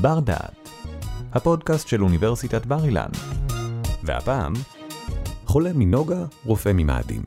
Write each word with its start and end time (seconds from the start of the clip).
בר 0.00 0.20
דעת, 0.20 0.68
הפודקאסט 1.32 1.88
של 1.88 2.02
אוניברסיטת 2.02 2.66
בר 2.66 2.84
אילן. 2.84 3.08
והפעם, 4.02 4.52
חולה 5.44 5.70
מנוגה, 5.74 6.24
רופא 6.44 6.72
ממאדים. 6.74 7.22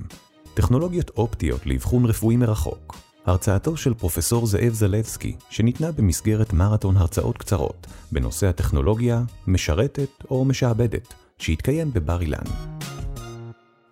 טכנולוגיות 0.54 1.10
אופטיות 1.10 1.66
לאבחון 1.66 2.06
רפואי 2.06 2.38
מרחוק. 2.38 2.96
הרצאתו 3.26 3.78
של 3.78 3.94
פרופסור 3.94 4.46
זאב 4.46 4.74
זלבסקי, 4.74 5.36
שניתנה 5.50 5.92
במסגרת 5.92 6.54
מרתון 6.54 6.98
הרצאות 6.98 7.38
קצרות, 7.38 7.88
בנושא 8.12 8.48
הטכנולוגיה, 8.48 9.22
משרתת 9.48 10.24
או 10.30 10.46
משעבדת, 10.46 11.14
שהתקיים 11.38 11.94
בבר 11.94 12.22
אילן. 12.22 12.46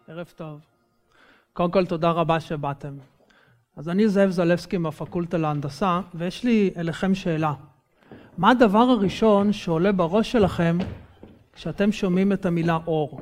ערב 0.08 0.28
טוב. 0.36 0.60
קודם 1.54 1.72
כל, 1.72 1.86
תודה 1.86 2.12
רבה 2.12 2.40
שבאתם. 2.40 2.94
אז 3.78 3.90
אני 3.90 4.10
זאב 4.10 4.30
זלבסקי 4.30 4.78
מהפקולטה 4.78 5.38
להנדסה, 5.38 6.02
ויש 6.14 6.44
לי 6.44 6.72
אליכם 6.78 7.16
שאלה. 7.16 7.54
מה 8.40 8.50
הדבר 8.50 8.80
הראשון 8.80 9.54
שעולה 9.54 9.92
בראש 9.92 10.32
שלכם 10.32 10.78
כשאתם 11.54 11.92
שומעים 11.92 12.34
את 12.34 12.46
המילה 12.46 12.78
אור? 12.88 13.22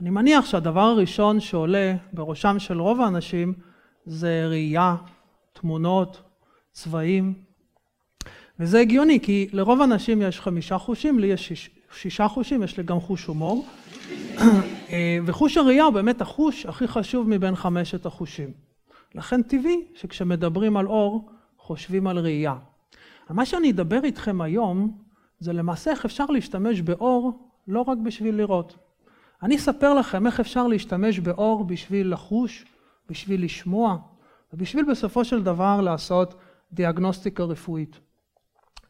אני 0.00 0.10
מניח 0.10 0.44
שהדבר 0.44 0.80
הראשון 0.80 1.40
שעולה 1.40 1.94
בראשם 2.12 2.58
של 2.58 2.80
רוב 2.80 3.00
האנשים 3.00 3.54
זה 4.06 4.46
ראייה, 4.48 4.96
תמונות, 5.52 6.22
צבעים, 6.72 7.34
וזה 8.60 8.80
הגיוני, 8.80 9.20
כי 9.20 9.48
לרוב 9.52 9.80
האנשים 9.80 10.22
יש 10.22 10.40
חמישה 10.40 10.78
חושים, 10.78 11.18
לי 11.18 11.26
יש 11.26 11.48
שיש, 11.48 11.70
שישה 11.92 12.28
חושים, 12.28 12.62
יש 12.62 12.76
לי 12.76 12.82
גם 12.82 13.00
חוש 13.00 13.26
הומור, 13.26 13.66
וחוש 15.26 15.56
הראייה 15.56 15.84
הוא 15.84 15.94
באמת 15.94 16.20
החוש 16.20 16.66
הכי 16.66 16.88
חשוב 16.88 17.28
מבין 17.28 17.56
חמשת 17.56 18.06
החושים. 18.06 18.52
לכן 19.14 19.42
טבעי 19.42 19.80
שכשמדברים 19.94 20.76
על 20.76 20.86
אור, 20.86 21.30
חושבים 21.58 22.06
על 22.06 22.18
ראייה. 22.18 22.54
מה 23.30 23.46
שאני 23.46 23.70
אדבר 23.70 24.04
איתכם 24.04 24.40
היום, 24.40 24.98
זה 25.40 25.52
למעשה 25.52 25.90
איך 25.90 26.04
אפשר 26.04 26.26
להשתמש 26.26 26.80
באור 26.80 27.48
לא 27.68 27.80
רק 27.80 27.98
בשביל 27.98 28.34
לראות. 28.34 28.76
אני 29.42 29.56
אספר 29.56 29.94
לכם 29.94 30.26
איך 30.26 30.40
אפשר 30.40 30.66
להשתמש 30.66 31.18
באור 31.18 31.64
בשביל 31.64 32.12
לחוש, 32.12 32.64
בשביל 33.08 33.44
לשמוע, 33.44 33.96
ובשביל 34.52 34.90
בסופו 34.90 35.24
של 35.24 35.42
דבר 35.42 35.80
לעשות 35.80 36.34
דיאגנוסטיקה 36.72 37.44
רפואית. 37.44 38.00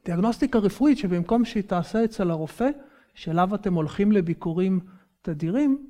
דיאגנוסטיקה 0.04 0.58
רפואית 0.58 0.98
שבמקום 0.98 1.44
שהיא 1.44 1.62
תעשה 1.62 2.04
אצל 2.04 2.30
הרופא, 2.30 2.68
שאליו 3.14 3.54
אתם 3.54 3.74
הולכים 3.74 4.12
לביקורים 4.12 4.80
תדירים, 5.22 5.86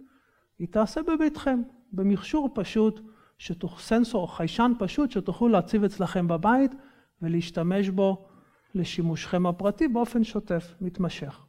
היא 0.58 0.68
תעשה 0.68 1.00
בביתכם, 1.02 1.62
במכשור 1.92 2.50
פשוט, 2.54 3.00
שתוך 3.38 3.80
סנסור, 3.80 4.36
חיישן 4.36 4.72
פשוט, 4.78 5.10
שתוכלו 5.10 5.48
להציב 5.48 5.84
אצלכם 5.84 6.28
בבית 6.28 6.74
ולהשתמש 7.22 7.88
בו 7.88 8.26
לשימושכם 8.74 9.46
הפרטי 9.46 9.88
באופן 9.88 10.24
שוטף, 10.24 10.74
מתמשך. 10.80 11.46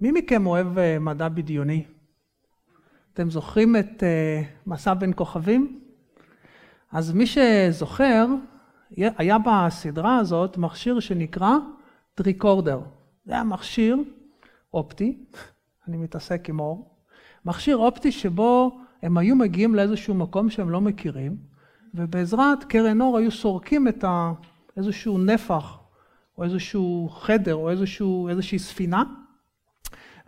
מי 0.00 0.12
מכם 0.12 0.46
אוהב 0.46 0.78
אה, 0.78 0.98
מדע 0.98 1.28
בדיוני? 1.28 1.84
אתם 3.12 3.30
זוכרים 3.30 3.76
את 3.76 4.02
אה, 4.02 4.42
מסע 4.66 4.94
בין 4.94 5.12
כוכבים? 5.16 5.80
אז 6.92 7.12
מי 7.12 7.24
שזוכר, 7.26 8.26
היה 8.96 9.36
בסדרה 9.38 10.16
הזאת 10.16 10.56
מכשיר 10.56 11.00
שנקרא 11.00 11.52
טריקורדר. 12.14 12.80
זה 13.24 13.32
היה 13.32 13.44
מכשיר 13.44 13.96
אופטי, 14.74 15.24
אני 15.88 15.96
מתעסק 15.96 16.48
עם 16.48 16.60
אור, 16.60 16.96
מכשיר 17.44 17.76
אופטי 17.76 18.12
שבו 18.12 18.78
הם 19.02 19.18
היו 19.18 19.36
מגיעים 19.36 19.74
לאיזשהו 19.74 20.14
מקום 20.14 20.50
שהם 20.50 20.70
לא 20.70 20.80
מכירים, 20.80 21.36
ובעזרת 21.94 22.64
קרן 22.64 23.00
אור 23.00 23.18
היו 23.18 23.30
סורקים 23.30 23.88
את 23.88 24.04
ה... 24.04 24.32
איזשהו 24.76 25.18
נפח, 25.18 25.78
או 26.38 26.44
איזשהו 26.44 27.08
חדר, 27.12 27.54
או 27.54 27.70
איזשהו, 27.70 28.28
איזושהי 28.28 28.58
ספינה, 28.58 29.04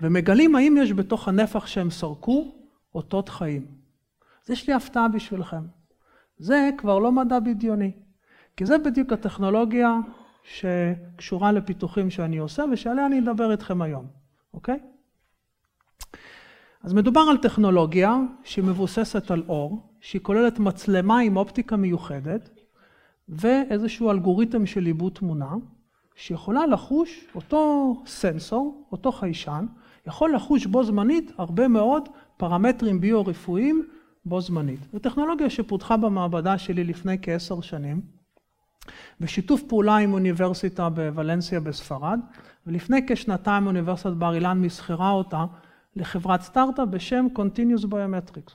ומגלים 0.00 0.56
האם 0.56 0.76
יש 0.82 0.92
בתוך 0.92 1.28
הנפח 1.28 1.66
שהם 1.66 1.90
סרקו 1.90 2.54
אותות 2.94 3.28
חיים. 3.28 3.66
אז 4.44 4.50
יש 4.50 4.68
לי 4.68 4.74
הפתעה 4.74 5.08
בשבילכם. 5.08 5.62
זה 6.38 6.70
כבר 6.78 6.98
לא 6.98 7.12
מדע 7.12 7.38
בדיוני, 7.38 7.92
כי 8.56 8.66
זה 8.66 8.78
בדיוק 8.78 9.12
הטכנולוגיה 9.12 9.94
שקשורה 10.42 11.52
לפיתוחים 11.52 12.10
שאני 12.10 12.38
עושה 12.38 12.64
ושעליה 12.72 13.06
אני 13.06 13.18
אדבר 13.20 13.52
איתכם 13.52 13.82
היום, 13.82 14.06
אוקיי? 14.54 14.78
אז 16.82 16.92
מדובר 16.92 17.20
על 17.20 17.36
טכנולוגיה 17.36 18.16
שהיא 18.44 18.64
מבוססת 18.64 19.30
על 19.30 19.42
אור, 19.48 19.92
שהיא 20.00 20.22
כוללת 20.22 20.58
מצלמה 20.58 21.18
עם 21.18 21.36
אופטיקה 21.36 21.76
מיוחדת 21.76 22.57
ואיזשהו 23.28 24.10
אלגוריתם 24.10 24.66
של 24.66 24.86
עיבוד 24.86 25.12
תמונה, 25.12 25.54
שיכולה 26.14 26.66
לחוש 26.66 27.26
אותו 27.34 27.94
סנסור, 28.06 28.84
אותו 28.92 29.12
חיישן, 29.12 29.66
יכול 30.06 30.34
לחוש 30.34 30.66
בו 30.66 30.84
זמנית 30.84 31.32
הרבה 31.38 31.68
מאוד 31.68 32.08
פרמטרים 32.36 33.00
ביו-רפואיים 33.00 33.86
בו 34.24 34.40
זמנית. 34.40 34.80
זו 34.92 34.98
טכנולוגיה 34.98 35.50
שפותחה 35.50 35.96
במעבדה 35.96 36.58
שלי 36.58 36.84
לפני 36.84 37.16
כעשר 37.22 37.60
שנים, 37.60 38.00
בשיתוף 39.20 39.62
פעולה 39.62 39.96
עם 39.96 40.12
אוניברסיטה 40.12 40.88
בוולנסיה 40.88 41.60
בספרד, 41.60 42.20
ולפני 42.66 43.00
כשנתיים 43.08 43.66
אוניברסיטת 43.66 44.12
בר 44.12 44.34
אילן 44.34 44.58
מסחרה 44.60 45.10
אותה 45.10 45.44
לחברת 45.96 46.40
סטארט-אפ 46.40 46.88
בשם 46.88 47.26
Continuous 47.36 47.84
Biometrics. 47.84 48.52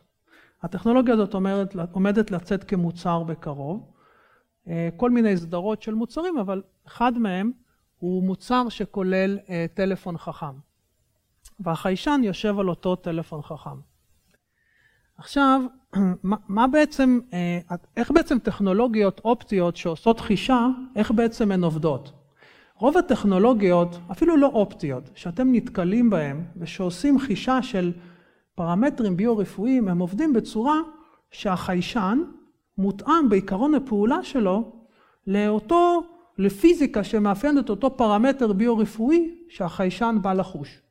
הטכנולוגיה 0.63 1.13
הזאת 1.13 1.34
עומדת, 1.34 1.75
עומדת 1.91 2.31
לצאת 2.31 2.63
כמוצר 2.63 3.23
בקרוב, 3.23 3.93
כל 4.97 5.12
מיני 5.12 5.38
סדרות 5.38 5.81
של 5.81 5.94
מוצרים, 5.94 6.38
אבל 6.38 6.62
אחד 6.88 7.18
מהם 7.18 7.51
הוא 8.03 8.24
מוצר 8.24 8.69
שכולל 8.69 9.40
אה, 9.50 9.66
טלפון 9.74 10.18
חכם. 10.18 10.56
והחיישן 11.59 12.22
יושב 12.24 12.59
על 12.59 12.69
אותו 12.69 12.96
טלפון 12.96 13.41
חכם. 13.41 13.79
עכשיו, 15.18 15.62
מה, 16.23 16.35
מה 16.47 16.68
בעצם, 16.68 17.19
אה, 17.34 17.75
איך 17.97 18.12
בעצם 18.12 18.40
טכנולוגיות 18.40 19.22
אופטיות 19.25 19.75
שעושות 19.75 20.19
חישה, 20.19 20.68
איך 20.96 21.12
בעצם 21.12 21.52
הן 21.52 21.63
עובדות? 21.63 22.12
רוב 22.75 22.97
הטכנולוגיות, 22.97 24.00
אפילו 24.12 24.38
לא 24.38 24.47
אופטיות, 24.47 25.09
שאתם 25.16 25.47
נתקלים 25.52 26.09
בהן 26.09 26.44
ושעושים 26.57 27.19
חישה 27.19 27.62
של 27.62 27.91
פרמטרים 28.56 29.18
ביו-רפואיים, 29.18 29.88
הם 29.88 30.00
עובדים 30.00 30.34
בצורה 30.34 30.79
שהחיישן 31.31 32.19
מותאם 32.78 33.29
בעיקרון 33.29 33.75
הפעולה 33.75 34.23
שלו 34.23 34.72
לאותו, 35.28 36.03
לפיזיקה 36.38 37.03
שמאפיינת 37.03 37.69
אותו 37.69 37.97
פרמטר 37.97 38.53
ביו-רפואי 38.53 39.35
שהחיישן 39.50 40.17
בא 40.22 40.34
לחוש. 40.34 40.81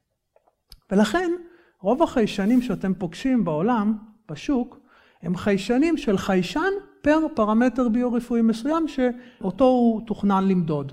ולכן 0.90 1.32
רוב 1.80 2.02
החיישנים 2.02 2.62
שאתם 2.62 2.94
פוגשים 2.94 3.44
בעולם, 3.44 3.96
בשוק, 4.30 4.78
הם 5.22 5.36
חיישנים 5.36 5.96
של 5.96 6.18
חיישן 6.18 6.70
פר 7.02 7.26
פרמטר 7.34 7.88
ביו-רפואי 7.88 8.42
מסוים 8.42 8.88
שאותו 8.88 9.64
הוא 9.64 10.06
תוכנן 10.06 10.48
למדוד. 10.48 10.92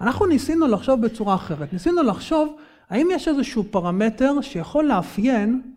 אנחנו 0.00 0.26
ניסינו 0.26 0.66
לחשוב 0.66 1.00
בצורה 1.00 1.34
אחרת, 1.34 1.72
ניסינו 1.72 2.02
לחשוב 2.02 2.56
האם 2.88 3.08
יש 3.10 3.28
איזשהו 3.28 3.64
פרמטר 3.70 4.40
שיכול 4.40 4.84
לאפיין 4.84 5.72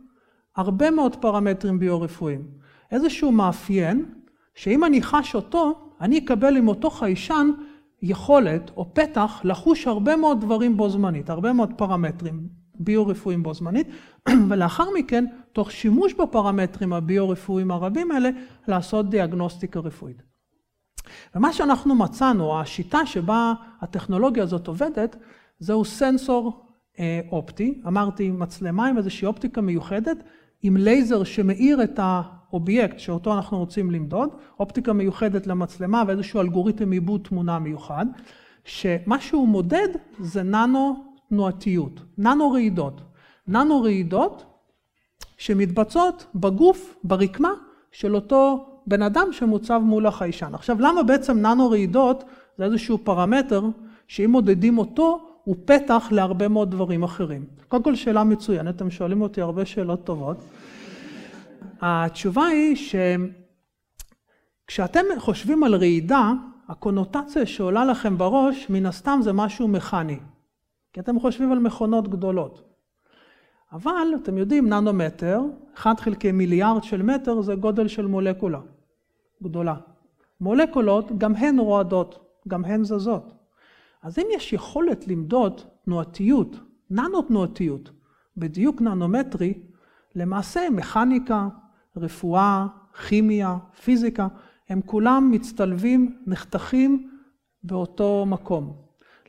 הרבה 0.56 0.92
מאוד 0.92 1.16
פרמטרים 1.16 1.80
ביו-רפואיים. 1.80 2.61
איזשהו 2.92 3.32
מאפיין 3.32 4.06
שאם 4.56 4.84
אני 4.84 5.02
חש 5.02 5.36
אותו, 5.36 5.90
אני 6.02 6.18
אקבל 6.18 6.58
עם 6.58 6.68
אותו 6.68 6.90
חיישן 6.90 7.52
יכולת 8.02 8.72
או 8.78 8.94
פתח 8.94 9.42
לחוש 9.44 9.88
הרבה 9.88 10.16
מאוד 10.16 10.42
דברים 10.42 10.78
בו 10.78 10.90
זמנית, 10.90 11.30
הרבה 11.30 11.54
מאוד 11.54 11.74
פרמטרים. 11.78 12.62
ביו-רפואיים 12.84 13.44
בו 13.44 13.54
זמנית, 13.54 13.88
ולאחר 14.50 14.86
מכן, 15.00 15.26
תוך 15.54 15.72
שימוש 15.72 16.14
בפרמטרים 16.14 16.94
הביו-רפואיים 16.94 17.72
הרבים 17.72 18.12
האלה, 18.12 18.30
לעשות 18.68 19.10
דיאגנוסטיקה 19.10 19.80
רפואית. 19.80 20.24
ומה 21.36 21.54
שאנחנו 21.54 21.96
מצאנו, 21.96 22.60
השיטה 22.60 23.06
שבה 23.06 23.54
הטכנולוגיה 23.82 24.44
הזאת 24.44 24.68
עובדת, 24.68 25.16
זהו 25.60 25.86
סנסור 25.86 26.66
אה, 27.00 27.20
אופטי, 27.32 27.82
אמרתי 27.88 28.32
מצלמה 28.32 28.88
עם 28.88 28.98
איזושהי 28.98 29.26
אופטיקה 29.26 29.62
מיוחדת, 29.62 30.18
עם 30.62 30.78
לייזר 30.78 31.24
שמאיר 31.24 31.84
את 31.84 32.00
האובייקט 32.52 33.00
שאותו 33.00 33.34
אנחנו 33.34 33.58
רוצים 33.58 33.92
למדוד, 33.92 34.30
אופטיקה 34.60 34.94
מיוחדת 34.94 35.48
למצלמה 35.48 36.04
ואיזשהו 36.08 36.42
אלגוריתם 36.42 36.92
עיבוד 36.92 37.22
תמונה 37.24 37.60
מיוחד, 37.60 38.06
שמה 38.66 39.22
שהוא 39.22 39.48
מודד 39.48 39.88
זה 40.20 40.44
ננו 40.44 41.04
תנועתיות, 41.30 42.02
ננו 42.18 42.52
רעידות. 42.52 43.02
ננו 43.48 43.82
רעידות 43.82 44.46
שמתבצעות 45.38 46.26
בגוף, 46.36 46.96
ברקמה 47.04 47.52
של 47.92 48.16
אותו 48.16 48.66
בן 48.88 49.02
אדם 49.02 49.28
שמוצב 49.32 49.82
מול 49.84 50.06
החיישן. 50.06 50.56
עכשיו, 50.56 50.78
למה 50.80 51.04
בעצם 51.04 51.38
ננו 51.38 51.70
רעידות 51.70 52.24
זה 52.58 52.64
איזשהו 52.64 52.98
פרמטר 53.04 53.64
שאם 54.08 54.32
מודדים 54.32 54.78
אותו, 54.78 55.20
הוא 55.44 55.56
פתח 55.66 56.08
להרבה 56.12 56.48
מאוד 56.48 56.72
דברים 56.72 57.04
אחרים. 57.04 57.46
קודם 57.68 57.84
כל, 57.84 57.96
שאלה 57.96 58.24
מצוינת, 58.24 58.76
אתם 58.76 58.92
שואלים 58.92 59.22
אותי 59.22 59.42
הרבה 59.42 59.66
שאלות 59.66 60.04
טובות. 60.04 60.38
התשובה 61.82 62.46
היא 62.46 62.76
שכשאתם 64.66 65.04
חושבים 65.18 65.64
על 65.64 65.76
רעידה, 65.76 66.32
הקונוטציה 66.68 67.46
שעולה 67.46 67.86
לכם 67.86 68.18
בראש, 68.18 68.70
מן 68.70 68.86
הסתם 68.86 69.20
זה 69.22 69.34
משהו 69.34 69.68
מכני. 69.68 70.20
כי 70.94 71.00
אתם 71.00 71.20
חושבים 71.20 71.52
על 71.52 71.60
מכונות 71.60 72.08
גדולות. 72.08 72.64
אבל 73.72 74.08
אתם 74.24 74.38
יודעים, 74.38 74.70
ננומטר, 74.70 75.42
1 75.76 76.00
חלקי 76.00 76.32
מיליארד 76.32 76.84
של 76.84 77.02
מטר 77.04 77.42
זה 77.42 77.56
גודל 77.56 77.88
של 77.88 78.08
מולקולה 78.08 78.60
גדולה. 79.44 79.76
מולקולות, 80.42 81.12
גם 81.18 81.36
הן 81.36 81.60
רועדות, 81.60 82.40
גם 82.48 82.66
הן 82.66 82.84
זזות. 82.84 83.34
אז 84.04 84.20
אם 84.20 84.28
יש 84.32 84.54
יכולת 84.54 85.08
למדוד 85.08 85.62
תנועתיות, 85.86 86.56
ננו-תנועתיות, 86.90 87.92
בדיוק 88.38 88.82
ננומטרי, 88.82 89.54
למעשה 90.16 90.70
מכניקה, 90.72 91.48
רפואה, 91.98 92.66
כימיה, 93.08 93.58
פיזיקה, 93.84 94.28
הם 94.70 94.82
כולם 94.86 95.32
מצטלבים, 95.32 96.16
נחתכים 96.28 97.10
באותו 97.64 98.26
מקום. 98.28 98.74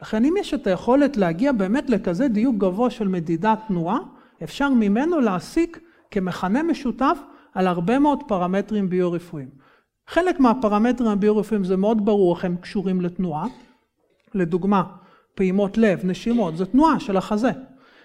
לכן 0.02 0.24
אם 0.24 0.34
יש 0.38 0.54
את 0.54 0.66
היכולת 0.66 1.16
להגיע 1.16 1.52
באמת 1.52 1.90
לכזה 1.90 2.28
דיוק 2.28 2.56
גבוה 2.56 2.90
של 2.90 3.08
מדידת 3.08 3.58
תנועה, 3.68 3.98
אפשר 4.42 4.68
ממנו 4.68 5.20
להסיק 5.20 5.80
כמכנה 6.10 6.62
משותף 6.62 7.18
על 7.54 7.66
הרבה 7.66 7.98
מאוד 7.98 8.22
פרמטרים 8.28 8.88
ביו-רפואיים. 8.88 9.48
חלק 10.06 10.40
מהפרמטרים 10.40 11.10
הביו-רפואיים 11.10 11.64
זה 11.64 11.76
מאוד 11.76 12.04
ברור 12.04 12.36
איך 12.36 12.44
הם 12.44 12.56
קשורים 12.56 13.00
לתנועה. 13.00 13.46
לדוגמה, 14.34 14.82
פעימות 15.34 15.78
לב, 15.78 16.00
נשימות, 16.04 16.56
זה 16.56 16.66
תנועה 16.66 17.00
של 17.00 17.16
החזה. 17.16 17.50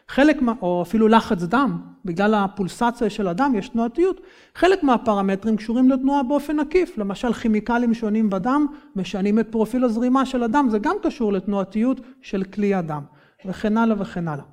חלק, 0.10 0.42
מה, 0.42 0.54
או 0.62 0.82
אפילו 0.82 1.08
לחץ 1.08 1.44
דם, 1.44 1.82
בגלל 2.06 2.34
הפולסציה 2.34 3.10
של 3.10 3.28
הדם 3.28 3.54
יש 3.58 3.70
תנועתיות, 3.70 4.22
חלק 4.56 4.84
מהפרמטרים 4.84 5.58
קשורים 5.58 5.90
לתנועה 5.90 6.24
באופן 6.24 6.60
עקיף, 6.60 6.98
למשל 6.98 7.34
כימיקלים 7.34 7.94
שונים 7.94 8.30
בדם 8.30 8.68
משנים 8.96 9.40
את 9.40 9.48
פרופיל 9.52 9.84
הזרימה 9.84 10.26
של 10.26 10.44
הדם, 10.44 10.68
זה 10.72 10.80
גם 10.80 10.96
קשור 11.04 11.34
לתנועתיות 11.34 12.02
של 12.22 12.44
כלי 12.44 12.74
הדם, 12.74 13.04
וכן 13.46 13.78
הלאה 13.78 13.96
וכן 14.00 14.28
הלאה. 14.28 14.44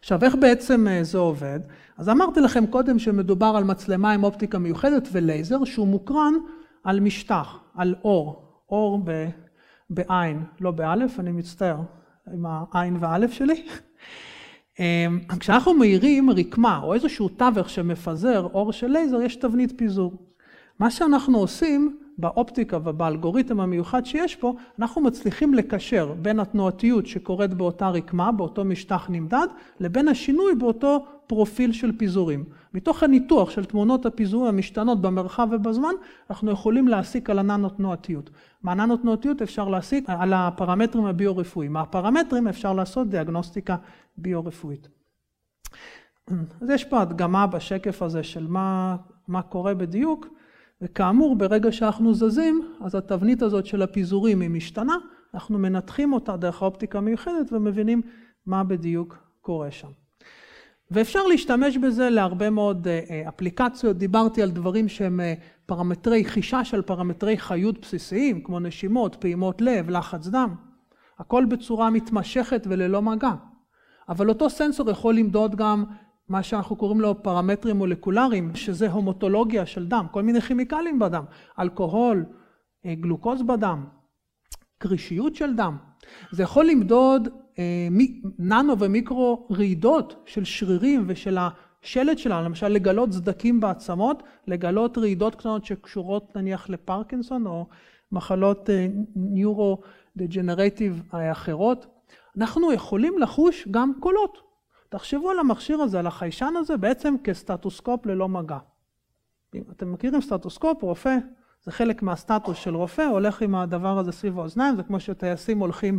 עכשיו, 0.00 0.24
איך 0.24 0.34
בעצם 0.34 0.88
אה, 0.88 1.04
זה 1.04 1.18
עובד? 1.18 1.60
אז 1.98 2.08
אמרתי 2.08 2.40
לכם 2.40 2.66
קודם 2.66 2.98
שמדובר 2.98 3.54
על 3.56 3.64
מצלמה 3.64 4.12
עם 4.12 4.24
אופטיקה 4.24 4.58
מיוחדת 4.58 5.08
ולייזר 5.12 5.64
שהוא 5.64 5.86
מוקרן 5.86 6.34
על 6.84 7.00
משטח, 7.00 7.58
על 7.76 7.94
אור, 8.04 8.60
אור 8.68 9.00
ב, 9.04 9.28
בעין, 9.90 10.44
לא 10.60 10.70
באלף, 10.70 11.20
אני 11.20 11.32
מצטער 11.32 11.76
עם 12.32 12.46
העין 12.48 12.96
והאלף 13.00 13.32
שלי. 13.32 13.66
אמ, 14.80 15.18
כשאנחנו 15.40 15.74
מאירים 15.74 16.30
רקמה 16.30 16.80
או 16.82 16.94
איזשהו 16.94 17.28
תווך 17.28 17.70
שמפזר 17.70 18.48
אור 18.54 18.72
של 18.72 18.86
לייזר, 18.86 19.22
יש 19.22 19.36
תבנית 19.36 19.72
פיזור. 19.76 20.12
מה 20.78 20.90
שאנחנו 20.90 21.38
עושים 21.38 21.98
באופטיקה 22.18 22.78
ובאלגוריתם 22.84 23.60
המיוחד 23.60 24.06
שיש 24.06 24.36
פה, 24.36 24.54
אנחנו 24.78 25.00
מצליחים 25.00 25.54
לקשר 25.54 26.14
בין 26.22 26.40
התנועתיות 26.40 27.06
שקורית 27.06 27.54
באותה 27.54 27.88
רקמה, 27.88 28.32
באותו 28.32 28.64
משטח 28.64 29.06
נמדד, 29.10 29.46
לבין 29.80 30.08
השינוי 30.08 30.54
באותו 30.54 31.06
פרופיל 31.26 31.72
של 31.72 31.98
פיזורים. 31.98 32.44
מתוך 32.74 33.02
הניתוח 33.02 33.50
של 33.50 33.64
תמונות 33.64 34.06
הפיזור 34.06 34.48
המשתנות 34.48 35.00
במרחב 35.00 35.48
ובזמן, 35.50 35.94
אנחנו 36.30 36.50
יכולים 36.50 36.88
להסיק 36.88 37.30
על 37.30 37.38
הננו-תנועתיות. 37.38 38.30
מהננו-תנועתיות 38.62 39.42
אפשר 39.42 39.68
להסיק 39.68 40.04
על 40.10 40.32
הפרמטרים 40.32 41.04
הביו-רפואיים. 41.04 41.72
מהפרמטרים 41.72 42.48
אפשר 42.48 42.72
לעשות 42.72 43.08
דיאגנוסטיקה 43.08 43.76
ביו-רפואית. 44.16 44.88
אז 46.60 46.70
יש 46.70 46.84
פה 46.84 47.00
הדגמה 47.00 47.46
בשקף 47.46 48.02
הזה 48.02 48.22
של 48.22 48.46
מה, 48.46 48.96
מה 49.28 49.42
קורה 49.42 49.74
בדיוק. 49.74 50.26
וכאמור, 50.82 51.36
ברגע 51.36 51.72
שאנחנו 51.72 52.14
זזים, 52.14 52.62
אז 52.80 52.94
התבנית 52.94 53.42
הזאת 53.42 53.66
של 53.66 53.82
הפיזורים 53.82 54.40
היא 54.40 54.50
משתנה, 54.50 54.96
אנחנו 55.34 55.58
מנתחים 55.58 56.12
אותה 56.12 56.36
דרך 56.36 56.62
האופטיקה 56.62 56.98
המיוחדת 56.98 57.52
ומבינים 57.52 58.02
מה 58.46 58.64
בדיוק 58.64 59.16
קורה 59.40 59.70
שם. 59.70 60.03
ואפשר 60.90 61.26
להשתמש 61.26 61.76
בזה 61.76 62.10
להרבה 62.10 62.50
מאוד 62.50 62.88
אה, 62.88 63.00
אה, 63.10 63.28
אפליקציות, 63.28 63.96
דיברתי 63.96 64.42
על 64.42 64.50
דברים 64.50 64.88
שהם 64.88 65.20
אה, 65.20 65.34
פרמטרי 65.66 66.24
חישה 66.24 66.64
של 66.64 66.82
פרמטרי 66.82 67.38
חיות 67.38 67.80
בסיסיים, 67.80 68.42
כמו 68.44 68.60
נשימות, 68.60 69.16
פעימות 69.20 69.60
לב, 69.60 69.90
לחץ 69.90 70.26
דם, 70.26 70.54
הכל 71.18 71.44
בצורה 71.44 71.90
מתמשכת 71.90 72.66
וללא 72.70 73.02
מגע. 73.02 73.32
אבל 74.08 74.28
אותו 74.28 74.50
סנסור 74.50 74.90
יכול 74.90 75.14
למדוד 75.14 75.56
גם 75.56 75.84
מה 76.28 76.42
שאנחנו 76.42 76.76
קוראים 76.76 77.00
לו 77.00 77.22
פרמטרים 77.22 77.76
מולקולריים, 77.76 78.54
שזה 78.54 78.90
הומוטולוגיה 78.90 79.66
של 79.66 79.86
דם, 79.86 80.06
כל 80.10 80.22
מיני 80.22 80.40
כימיקלים 80.40 80.98
בדם, 80.98 81.24
אלכוהול, 81.58 82.24
גלוקוז 82.86 83.42
בדם, 83.42 83.84
קרישיות 84.78 85.34
של 85.34 85.54
דם. 85.54 85.76
זה 86.32 86.42
יכול 86.42 86.66
למדוד 86.66 87.28
ננו 88.38 88.78
ומיקרו 88.78 89.48
רעידות 89.50 90.22
של 90.26 90.44
שרירים 90.44 91.04
ושל 91.06 91.38
השלד 91.38 92.18
שלנו, 92.18 92.44
למשל 92.44 92.68
לגלות 92.68 93.12
סדקים 93.12 93.60
בעצמות, 93.60 94.22
לגלות 94.46 94.98
רעידות 94.98 95.34
קטנות 95.34 95.64
שקשורות 95.64 96.36
נניח 96.36 96.70
לפרקינסון 96.70 97.46
או 97.46 97.66
מחלות 98.12 98.70
ניורו-דג'נרטיב 99.16 101.02
אה, 101.14 101.32
אחרות. 101.32 101.86
אנחנו 102.36 102.72
יכולים 102.72 103.18
לחוש 103.18 103.68
גם 103.70 103.92
קולות. 104.00 104.38
תחשבו 104.88 105.30
על 105.30 105.38
המכשיר 105.38 105.80
הזה, 105.80 105.98
על 105.98 106.06
החיישן 106.06 106.54
הזה, 106.56 106.76
בעצם 106.76 107.14
כסטטוסקופ 107.24 108.06
ללא 108.06 108.28
מגע. 108.28 108.58
אתם 109.70 109.92
מכירים 109.92 110.20
סטטוסקופ, 110.20 110.82
רופא, 110.82 111.16
זה 111.64 111.72
חלק 111.72 112.02
מהסטטוס 112.02 112.58
של 112.58 112.74
רופא, 112.76 113.02
הולך 113.02 113.42
עם 113.42 113.54
הדבר 113.54 113.98
הזה 113.98 114.12
סביב 114.12 114.38
האוזניים, 114.38 114.76
זה 114.76 114.82
כמו 114.82 115.00
שטייסים 115.00 115.58
הולכים 115.58 115.98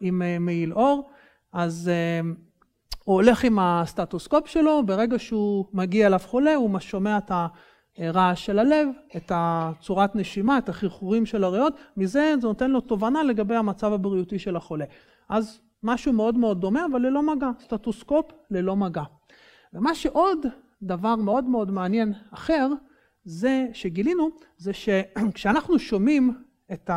עם 0.00 0.22
אה, 0.22 0.38
מעיל 0.38 0.72
עור, 0.72 1.10
אז 1.52 1.90
אה, 1.92 2.20
הוא 3.04 3.14
הולך 3.14 3.44
עם 3.44 3.58
הסטטוסקופ 3.58 4.46
שלו, 4.46 4.86
ברגע 4.86 5.18
שהוא 5.18 5.64
מגיע 5.72 6.06
אליו 6.06 6.20
חולה, 6.24 6.54
הוא 6.54 6.78
שומע 6.78 7.18
את 7.18 7.30
הרעש 7.98 8.46
של 8.46 8.58
הלב, 8.58 8.88
את 9.16 9.32
הצורת 9.34 10.16
נשימה, 10.16 10.58
את 10.58 10.68
החרחורים 10.68 11.26
של 11.26 11.44
הריאות, 11.44 11.74
מזה 11.96 12.34
זה 12.40 12.46
נותן 12.46 12.70
לו 12.70 12.80
תובנה 12.80 13.22
לגבי 13.22 13.56
המצב 13.56 13.92
הבריאותי 13.92 14.38
של 14.38 14.56
החולה. 14.56 14.84
אז 15.28 15.60
משהו 15.82 16.12
מאוד 16.12 16.38
מאוד 16.38 16.60
דומה, 16.60 16.86
אבל 16.92 17.00
ללא 17.00 17.22
מגע, 17.22 17.50
סטטוסקופ 17.60 18.26
ללא 18.50 18.76
מגע. 18.76 19.02
ומה 19.74 19.94
שעוד 19.94 20.46
דבר 20.82 21.16
מאוד 21.16 21.44
מאוד 21.44 21.70
מעניין 21.70 22.12
אחר, 22.30 22.68
זה 23.24 23.66
שגילינו, 23.72 24.30
זה 24.56 24.72
שכשאנחנו 24.72 25.78
שומעים 25.78 26.42
את 26.72 26.90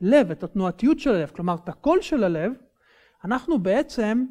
הלב, 0.00 0.30
את 0.30 0.42
התנועתיות 0.42 0.98
של 0.98 1.10
הלב, 1.10 1.30
כלומר 1.30 1.54
את 1.54 1.68
הקול 1.68 2.00
של 2.00 2.24
הלב, 2.24 2.52
אנחנו 3.24 3.58
בעצם 3.58 4.24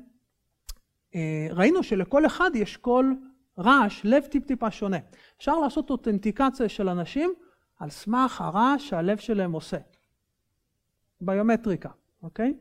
אה, 1.16 1.48
ראינו 1.50 1.84
שלכל 1.84 2.26
אחד 2.26 2.52
יש 2.54 2.78
קול 2.78 3.18
רעש, 3.60 4.02
לב 4.04 4.24
טיפ-טיפה 4.24 4.72
שונה. 4.72 4.98
אפשר 5.38 5.60
לעשות 5.60 5.90
אותנטיקציה 5.90 6.70
של 6.70 6.90
אנשים 6.90 7.34
על 7.80 7.90
סמך 7.90 8.42
הרעש 8.42 8.90
שהלב 8.90 9.18
שלהם 9.18 9.52
עושה. 9.52 9.78
ביומטריקה, 11.22 11.90
אוקיי? 12.24 12.54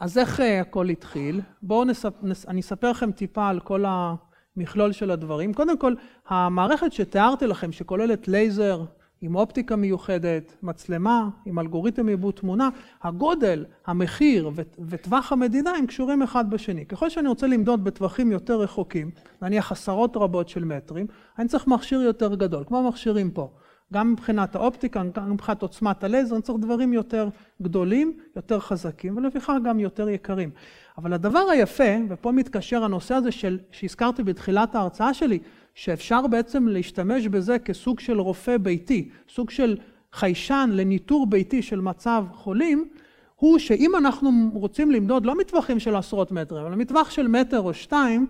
אז 0.00 0.18
איך 0.18 0.40
אה, 0.40 0.60
הכל 0.60 0.88
התחיל? 0.88 1.40
בואו 1.62 1.84
נספ... 1.84 2.14
אני 2.48 2.60
אספר 2.60 2.90
לכם 2.90 3.12
טיפה 3.12 3.48
על 3.48 3.60
כל 3.60 3.84
המכלול 3.86 4.92
של 4.92 5.10
הדברים. 5.10 5.54
קודם 5.54 5.78
כל, 5.78 5.94
המערכת 6.28 6.92
שתיארתי 6.92 7.46
לכם, 7.46 7.72
שכוללת 7.72 8.28
לייזר 8.28 8.84
עם 9.22 9.34
אופטיקה 9.34 9.76
מיוחדת, 9.76 10.56
מצלמה, 10.62 11.28
עם 11.44 11.58
אלגוריתם 11.58 12.08
עיבוד 12.08 12.34
תמונה, 12.34 12.68
הגודל, 13.02 13.64
המחיר 13.86 14.50
וטווח 14.88 15.32
המדידה 15.32 15.70
הם 15.70 15.86
קשורים 15.86 16.22
אחד 16.22 16.50
בשני. 16.50 16.86
ככל 16.86 17.10
שאני 17.10 17.28
רוצה 17.28 17.46
למדוד 17.46 17.84
בטווחים 17.84 18.32
יותר 18.32 18.60
רחוקים, 18.60 19.10
נניח 19.42 19.72
עשרות 19.72 20.16
רבות 20.16 20.48
של 20.48 20.64
מטרים, 20.64 21.06
אני 21.38 21.48
צריך 21.48 21.66
מכשיר 21.66 22.00
יותר 22.00 22.34
גדול, 22.34 22.64
כמו 22.66 22.78
המכשירים 22.78 23.30
פה. 23.30 23.50
גם 23.92 24.12
מבחינת 24.12 24.54
האופטיקה, 24.54 25.02
גם 25.14 25.32
מבחינת 25.32 25.62
עוצמת 25.62 26.04
הלייזר, 26.04 26.34
אני 26.34 26.42
צריך 26.42 26.58
דברים 26.58 26.92
יותר 26.92 27.28
גדולים, 27.62 28.16
יותר 28.36 28.60
חזקים, 28.60 29.16
ולפיכך 29.16 29.52
גם 29.64 29.80
יותר 29.80 30.08
יקרים. 30.08 30.50
אבל 30.98 31.12
הדבר 31.12 31.44
היפה, 31.50 31.92
ופה 32.08 32.32
מתקשר 32.32 32.84
הנושא 32.84 33.14
הזה 33.14 33.32
של, 33.32 33.58
שהזכרתי 33.70 34.22
בתחילת 34.22 34.74
ההרצאה 34.74 35.14
שלי, 35.14 35.38
שאפשר 35.74 36.26
בעצם 36.26 36.68
להשתמש 36.68 37.26
בזה 37.26 37.58
כסוג 37.58 38.00
של 38.00 38.20
רופא 38.20 38.56
ביתי, 38.56 39.08
סוג 39.28 39.50
של 39.50 39.76
חיישן 40.12 40.70
לניטור 40.72 41.26
ביתי 41.26 41.62
של 41.62 41.80
מצב 41.80 42.24
חולים, 42.34 42.88
הוא 43.36 43.58
שאם 43.58 43.96
אנחנו 43.96 44.30
רוצים 44.54 44.90
למדוד 44.90 45.26
לא 45.26 45.38
מטווחים 45.38 45.80
של 45.80 45.96
עשרות 45.96 46.32
מטרים, 46.32 46.66
אלא 46.66 46.76
מטווח 46.76 47.10
של 47.10 47.28
מטר 47.28 47.60
או 47.60 47.74
שתיים, 47.74 48.26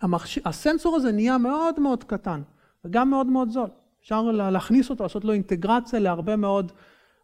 המחש... 0.00 0.38
הסנסור 0.44 0.96
הזה 0.96 1.12
נהיה 1.12 1.38
מאוד 1.38 1.80
מאוד 1.80 2.04
קטן, 2.04 2.42
וגם 2.84 3.10
מאוד 3.10 3.26
מאוד 3.26 3.50
זול. 3.50 3.68
אפשר 4.02 4.22
להכניס 4.22 4.90
אותו, 4.90 5.02
לעשות 5.04 5.24
לו 5.24 5.32
אינטגרציה 5.32 5.98
להרבה 5.98 6.36
מאוד 6.36 6.72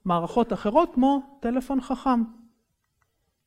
מערכות 0.04 0.52
אחרות, 0.52 0.94
כמו 0.94 1.22
טלפון 1.40 1.80
חכם. 1.80 2.22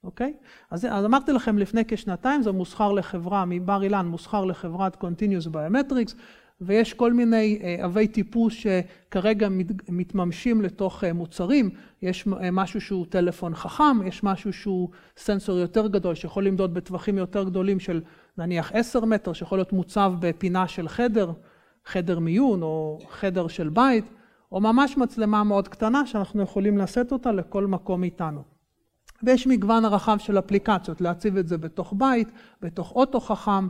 אוקיי? 0.03 0.34
אז, 0.72 0.86
אז 0.91 1.05
אמרתי 1.05 1.34
לכם 1.34 1.58
לפני 1.58 1.81
כשנתיים, 1.88 2.41
זה 2.41 2.51
מוסחר 2.51 2.91
לחברה, 2.91 3.46
מבר 3.46 3.84
אילן 3.84 4.05
מוסחר 4.05 4.46
לחברת 4.46 5.03
Continuous 5.03 5.48
Biometrics, 5.53 6.13
ויש 6.62 6.93
כל 6.93 7.13
מיני 7.13 7.60
עבי 7.81 8.08
טיפוס 8.08 8.53
שכרגע 8.53 9.48
מתממשים 9.89 10.62
לתוך 10.62 11.03
מוצרים. 11.13 11.70
יש 12.01 12.27
משהו 12.51 12.81
שהוא 12.81 13.05
טלפון 13.10 13.55
חכם, 13.55 14.08
יש 14.08 14.24
משהו 14.24 14.53
שהוא 14.53 14.89
סנסור 15.17 15.58
יותר 15.58 15.88
גדול, 15.88 16.15
שיכול 16.15 16.46
למדוד 16.46 16.74
בטווחים 16.74 17.17
יותר 17.17 17.43
גדולים 17.43 17.79
של 17.79 18.01
נניח 18.38 18.72
עשר 18.74 19.05
מטר, 19.05 19.34
שיכול 19.34 19.58
להיות 19.58 19.74
מוצב 19.74 20.13
בפינה 20.20 20.67
של 20.67 20.88
חדר, 20.88 21.31
חדר 21.86 22.20
מיון 22.20 22.62
או 22.62 23.00
חדר 23.10 23.48
של 23.48 23.70
בית, 23.70 24.05
או 24.51 24.62
ממש 24.62 24.98
מצלמה 24.98 25.43
מאוד 25.43 25.67
קטנה 25.67 26.05
שאנחנו 26.05 26.41
יכולים 26.41 26.77
לשאת 26.77 27.12
אותה 27.12 27.31
לכל 27.31 27.67
מקום 27.67 28.03
איתנו. 28.03 28.61
ויש 29.24 29.48
מגוון 29.48 29.86
רחב 29.86 30.18
של 30.18 30.40
אפליקציות, 30.40 31.01
להציב 31.01 31.38
את 31.38 31.48
זה 31.48 31.58
בתוך 31.58 31.94
בית, 31.98 32.28
בתוך 32.62 32.92
אוטו 32.92 33.20
חכם, 33.20 33.68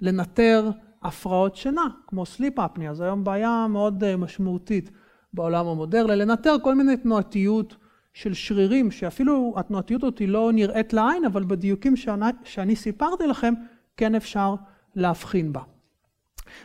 לנטר 0.00 0.70
הפרעות 1.02 1.56
שינה, 1.56 1.86
כמו 2.06 2.26
סליפ 2.26 2.58
אפניה, 2.58 2.94
זו 2.94 3.04
היום 3.04 3.24
בעיה 3.24 3.66
מאוד 3.68 4.04
אה, 4.04 4.16
משמעותית 4.16 4.90
בעולם 5.32 5.66
המודרני, 5.66 6.16
לנטר 6.16 6.56
כל 6.62 6.74
מיני 6.74 6.96
תנועתיות 6.96 7.76
של 8.12 8.34
שרירים, 8.34 8.90
שאפילו 8.90 9.54
התנועתיות 9.56 10.02
הזאת 10.02 10.18
היא 10.18 10.28
לא 10.28 10.50
נראית 10.52 10.92
לעין, 10.92 11.24
אבל 11.24 11.44
בדיוקים 11.44 11.96
שאני, 11.96 12.26
שאני 12.44 12.76
סיפרתי 12.76 13.26
לכם, 13.26 13.54
כן 13.96 14.14
אפשר 14.14 14.54
להבחין 14.96 15.52
בה. 15.52 15.60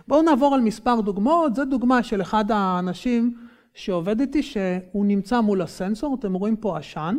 בואו 0.07 0.21
נעבור 0.21 0.55
על 0.55 0.61
מספר 0.61 1.01
דוגמאות, 1.01 1.55
זו 1.55 1.65
דוגמה 1.65 2.03
של 2.03 2.21
אחד 2.21 2.51
האנשים 2.51 3.37
שעובד 3.73 4.19
איתי, 4.19 4.43
שהוא 4.43 5.05
נמצא 5.05 5.41
מול 5.41 5.61
הסנסור, 5.61 6.15
אתם 6.19 6.33
רואים 6.33 6.55
פה 6.55 6.77
עשן. 6.77 7.17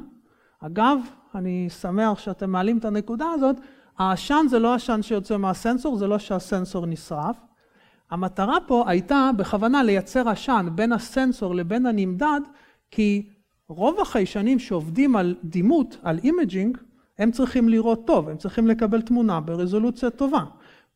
אגב, 0.61 0.99
אני 1.35 1.71
שמח 1.71 2.19
שאתם 2.19 2.51
מעלים 2.51 2.79
את 2.79 2.85
הנקודה 2.85 3.27
הזאת, 3.35 3.57
העשן 3.99 4.47
זה 4.49 4.59
לא 4.59 4.75
עשן 4.75 5.03
שיוצא 5.03 5.37
מהסנסור, 5.37 5.97
זה 5.97 6.07
לא 6.07 6.19
שהסנסור 6.19 6.87
נשרף. 6.87 7.37
המטרה 8.11 8.57
פה 8.67 8.85
הייתה 8.87 9.31
בכוונה 9.37 9.83
לייצר 9.83 10.29
עשן 10.29 10.69
בין 10.75 10.93
הסנסור 10.93 11.55
לבין 11.55 11.87
הנמדד, 11.87 12.41
כי 12.91 13.29
רוב 13.69 14.01
החיישנים 14.01 14.59
שעובדים 14.59 15.17
על 15.17 15.35
דימות, 15.45 15.97
על 16.03 16.19
imaging, 16.25 16.79
הם 17.19 17.31
צריכים 17.31 17.69
לראות 17.69 18.07
טוב, 18.07 18.29
הם 18.29 18.37
צריכים 18.37 18.67
לקבל 18.67 19.03
תמונה 19.03 19.41
ברזולוציה 19.41 20.11
טובה. 20.11 20.45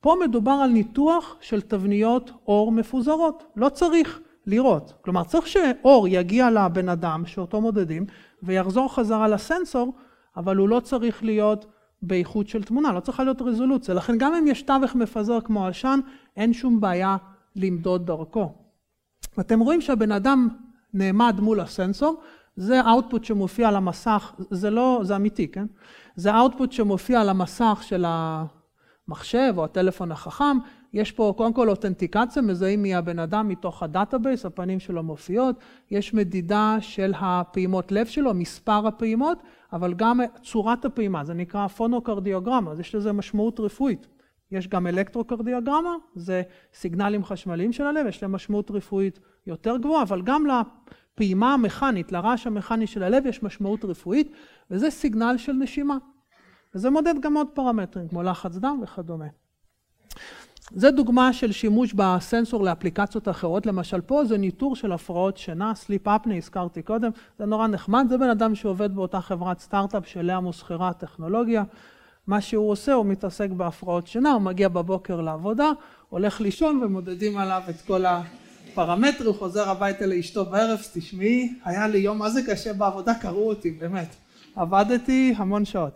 פה 0.01 0.17
מדובר 0.25 0.51
על 0.51 0.71
ניתוח 0.71 1.37
של 1.41 1.61
תבניות 1.61 2.31
אור 2.47 2.73
מפוזרות, 2.73 3.45
לא 3.57 3.69
צריך 3.69 4.21
לראות. 4.47 4.93
כלומר, 5.01 5.25
צריך 5.25 5.47
שאור 5.47 6.09
יגיע 6.09 6.51
לבן 6.51 6.89
אדם 6.89 7.23
שאותו 7.27 7.61
מודדים 7.61 8.07
ויחזור 8.43 8.95
חזרה 8.95 9.29
לסנסור, 9.29 9.95
אבל 10.37 10.57
הוא 10.57 10.69
לא 10.69 10.81
צריך 10.81 11.25
להיות 11.25 11.67
באיכות 12.03 12.49
של 12.49 12.65
תמונה, 12.65 12.93
לא 12.93 13.01
צריכה 13.01 13.25
להיות 13.25 13.43
רזולוציה. 13.43 13.95
לכן 13.95 14.19
גם 14.19 14.35
אם 14.35 14.47
יש 14.47 14.63
תווך 14.63 14.95
מפזר 14.95 15.41
כמו 15.41 15.67
עשן, 15.67 16.01
אין 16.37 16.53
שום 16.53 16.81
בעיה 16.81 17.17
למדוד 17.57 18.07
דרכו. 18.07 18.53
אתם 19.41 19.61
רואים 19.61 19.81
שהבן 19.81 20.13
אדם 20.13 20.49
נעמד 20.95 21.41
מול 21.41 21.61
הסנסור, 21.61 22.21
זה 22.57 22.81
ה 22.81 22.87
output 22.87 23.25
שמופיע 23.25 23.69
על 23.69 23.77
המסך, 23.77 24.33
זה 24.51 24.71
לא, 24.71 25.01
זה 25.03 25.17
אמיתי, 25.17 25.49
כן? 25.49 25.67
זה 26.17 26.33
ה 26.33 26.38
output 26.38 26.73
שמופיע 26.73 27.21
על 27.21 27.29
המסך 27.29 27.81
של 27.83 28.05
המחשב 29.11 29.55
או 29.57 29.65
הטלפון 29.65 30.13
החכם. 30.13 30.57
יש 30.93 31.13
פה 31.13 31.35
קודם 31.37 31.53
כל 31.53 31.69
אותנטיקציה, 31.69 32.43
מזהים 32.43 32.83
מי 32.83 32.95
הבן 32.95 33.19
אדם 33.19 33.49
מתוך 33.49 33.83
ה 33.83 33.89
database, 33.89 34.47
הפנים 34.47 34.81
שלו 34.81 35.03
מופיעות. 35.03 35.57
יש 35.91 36.15
מדידה 36.15 36.77
של 36.81 37.13
הפעימות 37.21 37.93
לב 37.93 38.07
שלו, 38.07 38.35
מספר 38.35 38.87
הפעימות, 38.87 39.43
אבל 39.73 39.95
גם 39.95 40.21
צורת 40.43 40.85
הפעימה, 40.85 41.25
זה 41.25 41.35
נקרא 41.35 41.67
פונוקרדיוגרמה, 41.67 42.71
אז 42.71 42.81
יש 42.81 42.95
לזה 42.95 43.13
משמעות 43.13 43.61
רפואית. 43.61 44.07
יש 44.51 44.69
גם 44.69 44.87
אלקטרוקרדיוגרמה, 44.87 45.97
זה 46.15 46.43
סיגנלים 46.75 47.25
חשמליים 47.25 47.73
של 47.73 47.85
הלב, 47.85 48.07
יש 48.07 48.23
להם 48.23 48.33
משמעות 48.33 48.71
רפואית 48.71 49.21
יותר 49.47 49.77
גבוהה, 49.77 50.03
אבל 50.03 50.23
גם 50.23 50.47
לפעימה 50.47 51.55
המכנית, 51.55 52.13
לרעש 52.13 52.47
המכני 52.47 52.87
של 52.87 53.03
הלב 53.03 53.27
יש 53.27 53.43
משמעות 53.43 53.85
רפואית, 53.85 54.33
וזה 54.71 54.91
סיגנל 54.91 55.35
של 55.39 55.53
נשימה. 55.53 55.99
וזה 56.75 56.91
מודד 56.91 57.15
גם 57.21 57.37
עוד 57.37 57.47
פרמטרים, 57.55 58.09
כמו 58.09 58.23
לחץ 58.23 58.57
דם 58.57 58.81
וכדומה. 58.83 59.27
זה 60.75 60.91
דוגמה 60.91 61.33
של 61.33 61.53
שימוש 61.53 61.93
בסנסור 61.93 62.65
לאפליקציות 62.65 63.29
אחרות, 63.29 63.67
למשל 63.67 64.01
פה 64.01 64.25
זה 64.25 64.39
ניטור 64.39 64.77
של 64.77 64.93
הפרעות 64.93 65.37
שינה, 65.37 65.75
סליפ 65.75 66.09
אפני, 66.09 66.39
הזכרתי 66.39 66.83
קודם, 66.83 67.11
זה 67.39 67.47
נורא 67.47 67.67
נחמד, 67.67 68.07
זה 68.09 68.19
בן 68.19 68.31
אדם 68.31 68.55
שעובד 68.55 68.95
באותה 68.95 69.21
חברת 69.21 69.61
סטארט-אפ 69.61 70.07
שאליה 70.07 70.41
מוסחרה 70.41 70.89
הטכנולוגיה, 70.89 71.65
מה 72.27 72.41
שהוא 72.41 72.71
עושה, 72.71 72.93
הוא 72.93 73.07
מתעסק 73.07 73.51
בהפרעות 73.51 74.07
שינה, 74.07 74.33
הוא 74.33 74.43
מגיע 74.43 74.69
בבוקר 74.69 75.21
לעבודה, 75.21 75.71
הולך 76.09 76.41
לישון 76.41 76.83
ומודדים 76.83 77.39
עליו 77.39 77.63
את 77.71 77.81
כל 77.87 78.05
הפרמטרים, 78.07 79.33
חוזר 79.33 79.69
הביתה 79.69 80.07
לאשתו 80.07 80.45
בערב, 80.45 80.81
תשמעי, 80.95 81.55
היה 81.65 81.89
לי 81.89 81.99
יום 81.99 82.19
מה 82.19 82.31
זה 82.31 82.41
קשה 82.47 82.73
בעבודה, 82.73 83.15
קראו 83.15 83.49
אותי, 83.49 83.71
באמת, 83.71 84.17
עבדתי 84.57 85.35
המון 85.37 85.65
שעות. 85.65 85.93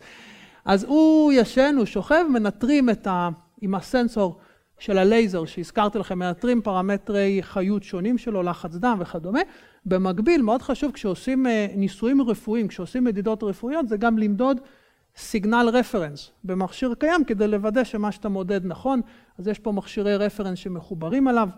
אז 0.65 0.85
הוא 0.85 1.33
ישן, 1.33 1.75
הוא 1.79 1.85
שוכב, 1.85 2.25
מנטרים 2.33 2.91
את 2.91 3.07
ה... 3.07 3.29
עם 3.61 3.75
הסנסור 3.75 4.39
של 4.79 4.99
הלייזר 4.99 5.45
שהזכרתי 5.45 5.99
לכם, 5.99 6.19
מנטרים 6.19 6.63
פרמטרי 6.63 7.39
חיות 7.43 7.83
שונים 7.83 8.19
שלו, 8.19 8.43
לחץ 8.43 8.75
דם 8.75 8.97
וכדומה. 9.01 9.41
במקביל, 9.87 10.43
מאוד 10.43 10.63
חשוב 10.63 10.93
כשעושים 10.93 11.47
אה, 11.47 11.67
ניסויים 11.77 12.23
רפואיים, 12.23 12.69
כשעושים 12.69 13.05
מדידות 13.05 13.43
רפואיות, 13.43 13.89
זה 13.89 13.97
גם 13.97 14.19
למדוד 14.19 14.61
סיגנל 15.17 15.71
רפרנס 15.73 16.31
במכשיר 16.45 16.95
קיים 16.99 17.25
כדי 17.25 17.49
לוודא 17.49 17.85
שמה 17.85 18.13
שאתה 18.13 18.29
מודד 18.29 18.67
נכון. 18.67 19.01
אז 19.39 19.49
יש 19.49 19.59
פה 19.59 19.73
מכשירי 19.73 20.17
רפרנס 20.17 20.59
שמחוברים 20.59 21.29
עליו. 21.29 21.49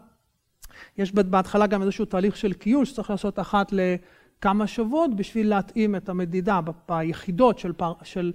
יש 0.99 1.13
בהתחלה 1.13 1.67
גם 1.67 1.83
איזשהו 1.83 2.05
תהליך 2.05 2.37
של 2.37 2.53
קיול 2.53 2.85
שצריך 2.85 3.11
לעשות 3.11 3.39
אחת 3.39 3.73
לכמה 3.73 4.67
שבועות 4.67 5.17
בשביל 5.17 5.49
להתאים 5.49 5.97
את 5.97 6.09
המדידה 6.09 6.61
ביחידות 6.89 7.59
של, 7.59 7.73
פר, 7.73 7.93
של, 8.03 8.33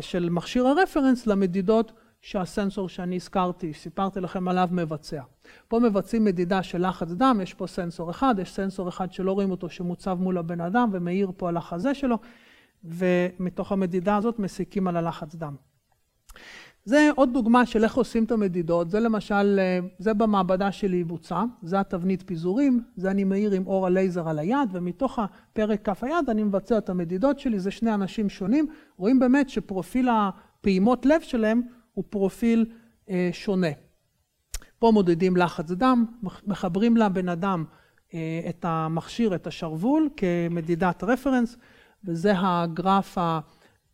של 0.00 0.28
מכשיר 0.30 0.66
הרפרנס 0.66 1.26
למדידות 1.26 1.92
שהסנסור 2.20 2.88
שאני 2.88 3.16
הזכרתי, 3.16 3.74
סיפרתי 3.74 4.20
לכם 4.20 4.48
עליו, 4.48 4.68
מבצע. 4.72 5.22
פה 5.68 5.78
מבצעים 5.78 6.24
מדידה 6.24 6.62
של 6.62 6.88
לחץ 6.88 7.08
דם, 7.10 7.40
יש 7.42 7.54
פה 7.54 7.66
סנסור 7.66 8.10
אחד, 8.10 8.34
יש 8.38 8.52
סנסור 8.52 8.88
אחד 8.88 9.12
שלא 9.12 9.32
רואים 9.32 9.50
אותו 9.50 9.68
שמוצב 9.68 10.18
מול 10.20 10.38
הבן 10.38 10.60
אדם 10.60 10.90
ומאיר 10.92 11.30
פה 11.36 11.48
על 11.48 11.56
החזה 11.56 11.94
שלו, 11.94 12.18
ומתוך 12.84 13.72
המדידה 13.72 14.16
הזאת 14.16 14.38
מסיקים 14.38 14.88
על 14.88 14.96
הלחץ 14.96 15.34
דם. 15.34 15.56
זה 16.86 17.10
עוד 17.16 17.32
דוגמה 17.32 17.66
של 17.66 17.84
איך 17.84 17.94
עושים 17.94 18.24
את 18.24 18.32
המדידות, 18.32 18.90
זה 18.90 19.00
למשל, 19.00 19.60
זה 19.98 20.14
במעבדה 20.14 20.72
שלי 20.72 21.04
בוצע, 21.04 21.44
זה 21.62 21.80
התבנית 21.80 22.22
פיזורים, 22.26 22.82
זה 22.96 23.10
אני 23.10 23.24
מאיר 23.24 23.52
עם 23.52 23.66
אור 23.66 23.86
הלייזר 23.86 24.28
על 24.28 24.38
היד, 24.38 24.68
ומתוך 24.72 25.18
הפרק 25.18 25.84
כף 25.84 26.04
היד 26.04 26.30
אני 26.30 26.42
מבצע 26.42 26.78
את 26.78 26.88
המדידות 26.88 27.38
שלי, 27.38 27.60
זה 27.60 27.70
שני 27.70 27.94
אנשים 27.94 28.28
שונים, 28.28 28.66
רואים 28.96 29.18
באמת 29.18 29.48
שפרופיל 29.48 30.08
הפעימות 30.08 31.06
לב 31.06 31.20
שלהם 31.20 31.62
הוא 31.94 32.04
פרופיל 32.10 32.66
אה, 33.10 33.28
שונה. 33.32 33.70
פה 34.78 34.90
מודדים 34.94 35.36
לחץ 35.36 35.70
דם, 35.70 36.04
מחברים 36.46 36.96
לבן 36.96 37.28
אדם 37.28 37.64
אה, 38.14 38.40
את 38.48 38.64
המכשיר, 38.68 39.34
את 39.34 39.46
השרוול, 39.46 40.08
כמדידת 40.16 41.04
רפרנס, 41.04 41.56
וזה 42.04 42.32
הגרף 42.36 43.18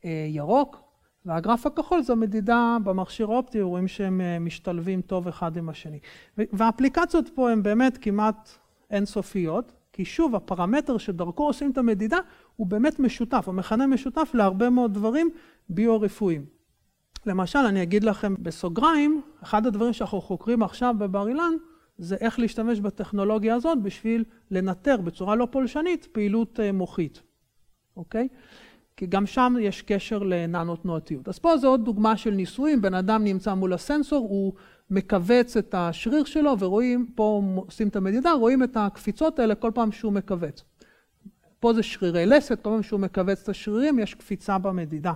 הירוק, 0.02 0.91
והגרף 1.26 1.66
הכחול 1.66 2.02
זו 2.02 2.16
מדידה 2.16 2.76
במכשיר 2.84 3.26
האופטי, 3.30 3.60
רואים 3.60 3.88
שהם 3.88 4.20
אה, 4.20 4.38
משתלבים 4.38 5.02
טוב 5.02 5.28
אחד 5.28 5.56
עם 5.56 5.68
השני. 5.68 5.98
והאפליקציות 6.38 7.28
פה 7.34 7.50
הן 7.50 7.62
באמת 7.62 7.98
כמעט 8.00 8.50
אינסופיות, 8.90 9.72
כי 9.92 10.04
שוב, 10.04 10.34
הפרמטר 10.34 10.98
שדרכו 10.98 11.46
עושים 11.46 11.70
את 11.70 11.78
המדידה 11.78 12.18
הוא 12.56 12.66
באמת 12.66 12.98
משותף, 12.98 13.44
המכנה 13.48 13.86
משותף 13.86 14.30
להרבה 14.34 14.70
מאוד 14.70 14.94
דברים 14.94 15.30
ביו-רפואיים. 15.68 16.44
למשל, 17.26 17.58
אני 17.58 17.82
אגיד 17.82 18.04
לכם 18.04 18.34
בסוגריים, 18.38 19.22
אחד 19.42 19.66
הדברים 19.66 19.92
שאנחנו 19.92 20.20
חוקרים 20.20 20.62
עכשיו 20.62 20.94
בבר 20.98 21.28
אילן, 21.28 21.52
זה 21.98 22.16
איך 22.20 22.38
להשתמש 22.38 22.80
בטכנולוגיה 22.80 23.54
הזאת 23.54 23.82
בשביל 23.82 24.24
לנטר 24.50 24.96
בצורה 24.96 25.36
לא 25.36 25.48
פולשנית 25.50 26.08
פעילות 26.12 26.60
אה, 26.60 26.72
מוחית, 26.72 27.22
אוקיי? 27.96 28.28
כי 29.02 29.06
גם 29.06 29.26
שם 29.26 29.54
יש 29.60 29.82
קשר 29.82 30.18
לננו 30.18 30.76
תנועתיות. 30.76 31.28
אז 31.28 31.38
פה 31.38 31.56
זו 31.56 31.68
עוד 31.68 31.84
דוגמה 31.84 32.16
של 32.16 32.30
ניסויים, 32.30 32.82
בן 32.82 32.94
אדם 32.94 33.24
נמצא 33.24 33.54
מול 33.54 33.72
הסנסור, 33.72 34.28
הוא 34.28 34.52
מכווץ 34.90 35.56
את 35.56 35.74
השריר 35.74 36.24
שלו, 36.24 36.54
ורואים, 36.58 37.06
פה 37.14 37.42
עושים 37.56 37.88
את 37.88 37.96
המדידה, 37.96 38.32
רואים 38.32 38.62
את 38.62 38.76
הקפיצות 38.76 39.38
האלה 39.38 39.54
כל 39.54 39.70
פעם 39.74 39.92
שהוא 39.92 40.12
מכווץ. 40.12 40.64
פה 41.60 41.72
זה 41.72 41.82
שרירי 41.82 42.26
לסת, 42.26 42.62
כל 42.62 42.70
פעם 42.70 42.82
שהוא 42.82 43.00
מכווץ 43.00 43.42
את 43.42 43.48
השרירים 43.48 43.98
יש 43.98 44.14
קפיצה 44.14 44.58
במדידה. 44.58 45.12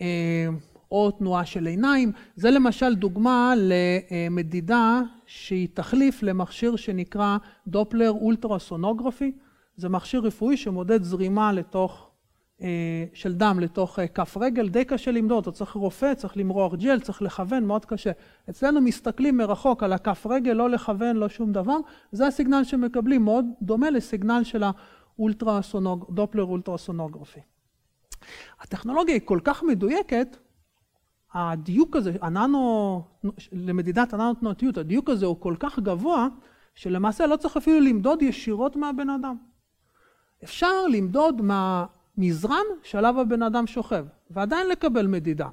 אה, 0.00 0.48
או 0.90 1.10
תנועה 1.10 1.44
של 1.44 1.66
עיניים. 1.66 2.12
זה 2.36 2.50
למשל 2.50 2.94
דוגמה 2.94 3.54
למדידה 3.56 5.00
שהיא 5.26 5.68
תחליף 5.74 6.22
למכשיר 6.22 6.76
שנקרא 6.76 7.36
דופלר 7.66 8.10
אולטרסונוגרפי. 8.10 9.32
זה 9.76 9.88
מכשיר 9.88 10.20
רפואי 10.20 10.56
שמודד 10.56 11.02
זרימה 11.02 11.52
לתוך 11.52 12.09
של 13.14 13.34
דם 13.34 13.60
לתוך 13.60 13.98
אה, 13.98 14.08
כף 14.08 14.36
רגל, 14.36 14.68
די 14.68 14.84
קשה 14.84 15.10
למדוד, 15.10 15.42
אתה 15.42 15.52
צריך 15.52 15.72
רופא, 15.72 16.14
צריך 16.14 16.36
למרוח 16.36 16.74
ג'ל, 16.74 17.00
צריך 17.00 17.22
לכוון, 17.22 17.64
מאוד 17.64 17.84
קשה. 17.84 18.10
אצלנו 18.50 18.80
מסתכלים 18.80 19.36
מרחוק 19.36 19.82
על 19.82 19.92
הכף 19.92 20.26
רגל, 20.30 20.52
לא 20.52 20.70
לכוון, 20.70 21.16
לא 21.16 21.28
שום 21.28 21.52
דבר, 21.52 21.76
זה 22.12 22.26
הסיגנל 22.26 22.64
שמקבלים, 22.64 23.24
מאוד 23.24 23.44
דומה 23.62 23.90
לסיגנל 23.90 24.44
של 24.44 24.62
הדופלר 25.18 26.44
אולטרסונוגרפי. 26.44 27.40
הטכנולוגיה 28.60 29.14
היא 29.14 29.22
כל 29.24 29.40
כך 29.44 29.62
מדויקת, 29.62 30.36
הדיוק 31.34 31.96
הזה, 31.96 32.12
הננו, 32.22 33.02
למדידת 33.52 34.12
הננו 34.12 34.34
תנועתיות, 34.34 34.78
הדיוק 34.78 35.10
הזה 35.10 35.26
הוא 35.26 35.40
כל 35.40 35.54
כך 35.60 35.78
גבוה, 35.78 36.28
שלמעשה 36.74 37.26
לא 37.26 37.36
צריך 37.36 37.56
אפילו 37.56 37.80
למדוד 37.80 38.22
ישירות 38.22 38.76
מהבן 38.76 39.10
אדם. 39.10 39.36
אפשר 40.44 40.86
למדוד 40.92 41.42
מהמזרן 42.20 42.64
שעליו 42.82 43.20
הבן 43.20 43.42
אדם 43.42 43.66
שוכב, 43.66 44.04
ועדיין 44.30 44.68
לקבל 44.68 45.06
מדידה. 45.06 45.48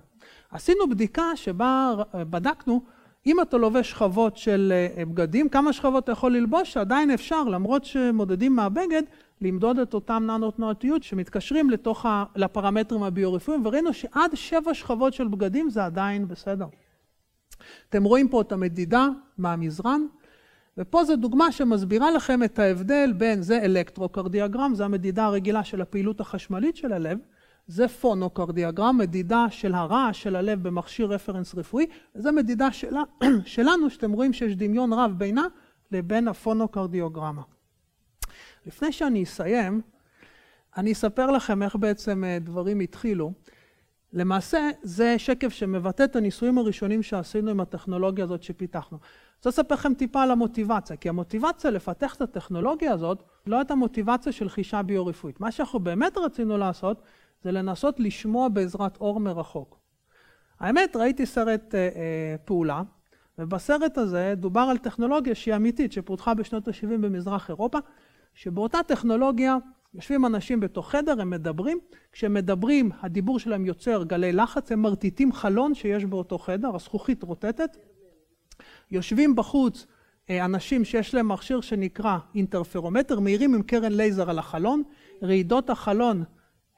עשינו 0.52 0.90
בדיקה 0.90 1.36
שבה 1.36 1.94
בדקנו, 2.14 2.82
אם 3.26 3.42
אתה 3.42 3.58
לובש 3.58 3.92
שכבות 3.92 4.38
של 4.38 4.74
אה, 4.98 5.06
בגדים, 5.06 5.50
כמה 5.50 5.74
שכבות 5.74 6.04
אתה 6.04 6.12
יכול 6.12 6.36
ללבוש, 6.36 6.74
שעדיין 6.74 7.12
אפשר, 7.12 7.44
למרות 7.44 7.86
שמודדים 7.86 8.56
מהבגד, 8.56 9.04
למדוד 9.42 9.80
את 9.80 9.94
אותם 9.94 10.24
ננו 10.28 10.52
תנועתיות 10.52 11.04
שמתקשרים 11.04 11.70
לתוך 11.70 12.06
ה... 12.06 12.24
לפרמטרים 12.36 13.04
הביו-רפואיים, 13.04 13.66
וראינו 13.66 13.94
שעד 13.94 14.32
שבע 14.36 14.74
שכבות 14.74 15.14
של 15.14 15.28
בגדים 15.28 15.70
זה 15.70 15.86
עדיין 15.86 16.28
בסדר. 16.28 16.66
אתם 17.90 18.04
רואים 18.04 18.28
פה 18.28 18.42
את 18.42 18.52
המדידה 18.52 19.08
מהמזרן, 19.38 20.02
ופה 20.78 21.04
זו 21.06 21.16
דוגמה 21.16 21.52
שמסבירה 21.52 22.12
לכם 22.12 22.44
את 22.44 22.60
ההבדל 22.60 23.14
בין 23.18 23.42
זה 23.42 23.62
אלקטרוקרדיאגרם, 23.62 24.76
זו 24.76 24.84
המדידה 24.84 25.26
הרגילה 25.26 25.64
של 25.64 25.82
הפעילות 25.82 26.20
החשמלית 26.20 26.76
של 26.76 26.94
הלב, 26.94 27.18
זה 27.68 27.88
פונוקרדיאגרם, 27.88 28.98
מדידה 28.98 29.46
של 29.50 29.74
הרעש 29.74 30.24
של 30.24 30.36
הלב 30.36 30.64
במכשיר 30.64 31.08
רפרנס 31.08 31.56
רפואי, 31.56 31.86
וזו 32.16 32.32
מדידה 32.32 32.72
שלה, 32.72 33.04
שלנו, 33.46 33.90
שאתם 33.90 34.12
רואים 34.12 34.34
שיש 34.34 34.56
דמיון 34.56 34.94
רב 34.94 35.14
בינה 35.18 35.48
לבין 35.92 36.28
הפונוקרדיוגרמה. 36.28 37.42
לפני 38.66 38.92
שאני 38.92 39.24
אסיים, 39.24 39.82
אני 40.78 40.92
אספר 40.92 41.32
לכם 41.32 41.64
איך 41.64 41.76
בעצם 41.76 42.24
אה, 42.24 42.40
דברים 42.40 42.80
התחילו. 42.80 43.32
למעשה, 44.14 44.70
זה 44.82 45.20
שקף 45.20 45.50
שמבטא 45.50 46.04
את 46.04 46.16
הניסויים 46.16 46.58
הראשונים 46.58 47.04
שעשינו 47.04 47.52
עם 47.52 47.60
הטכנולוגיה 47.60 48.26
הזאת 48.26 48.44
שפיתחנו. 48.44 48.98
רוצה 49.38 49.50
לספר 49.50 49.76
לכם 49.76 49.94
טיפה 49.94 50.24
על 50.24 50.32
המוטיבציה, 50.32 50.96
כי 50.96 51.10
המוטיבציה 51.10 51.72
לפתח 51.72 52.16
את 52.16 52.22
הטכנולוגיה 52.22 52.94
הזאת 52.94 53.24
לא 53.48 53.58
הייתה 53.58 53.76
מוטיבציה 53.76 54.32
של 54.32 54.50
חישה 54.50 54.82
ביו-רפואית. 54.82 55.40
מה 55.40 55.52
שאנחנו 55.52 55.80
באמת 55.80 56.18
רצינו 56.18 56.58
לעשות, 56.58 57.02
זה 57.44 57.52
לנסות 57.52 58.00
לשמוע 58.00 58.50
בעזרת 58.50 58.98
אור 58.98 59.20
מרחוק. 59.20 59.80
האמת, 60.60 60.96
ראיתי 60.96 61.26
סרט 61.26 61.76
אה, 61.76 61.80
אה, 61.80 62.36
פעולה, 62.46 62.82
ובסרט 63.40 63.98
הזה 63.98 64.34
דובר 64.38 64.68
על 64.72 64.78
טכנולוגיה 64.78 65.36
שהיא 65.36 65.56
אמיתית, 65.56 65.92
שפותחה 65.92 66.34
בשנות 66.34 66.68
ה-70 66.68 66.88
במזרח 66.88 67.50
אירופה, 67.50 67.78
שבאותה 68.34 68.80
טכנולוגיה 68.88 69.58
יושבים 69.94 70.26
אנשים 70.26 70.60
בתוך 70.60 70.92
חדר, 70.92 71.22
הם 71.22 71.30
מדברים, 71.30 71.80
כשהם 72.12 72.34
מדברים 72.34 72.92
הדיבור 73.02 73.40
שלהם 73.40 73.66
יוצר 73.66 74.04
גלי 74.04 74.34
לחץ, 74.34 74.72
הם 74.72 74.82
מרטיטים 74.82 75.34
חלון 75.34 75.74
שיש 75.74 76.06
באותו 76.06 76.38
חדר, 76.38 76.76
הזכוכית 76.76 77.24
רוטטת. 77.24 77.78
יושבים 78.92 79.36
בחוץ 79.36 79.88
אה, 80.30 80.46
אנשים 80.46 80.86
שיש 80.86 81.16
להם 81.16 81.28
מכשיר 81.28 81.62
שנקרא 81.62 82.18
אינטרפרומטר, 82.36 83.20
מאירים 83.20 83.56
עם 83.56 83.62
קרן 83.62 83.92
לייזר 83.92 84.30
על 84.30 84.40
החלון, 84.40 84.84
רעידות 85.24 85.70
החלון 85.70 86.24